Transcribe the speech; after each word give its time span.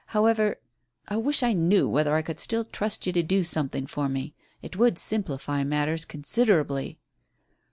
However 0.07 0.55
I 1.07 1.17
wish 1.17 1.43
I 1.43 1.53
knew 1.53 1.87
whether 1.87 2.15
I 2.15 2.23
could 2.23 2.39
still 2.39 2.65
trust 2.65 3.05
you 3.05 3.13
to 3.13 3.21
do 3.21 3.43
something 3.43 3.85
for 3.85 4.09
me. 4.09 4.33
It 4.63 4.75
would 4.75 4.97
simplify 4.97 5.63
matters 5.63 6.05
considerably." 6.05 6.97